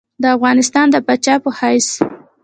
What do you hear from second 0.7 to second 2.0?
د پاچا په حیث.